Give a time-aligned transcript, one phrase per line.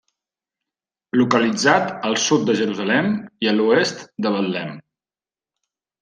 [1.19, 3.11] Localitzat al sud de Jerusalem
[3.47, 4.73] i a l'oest de Betlem.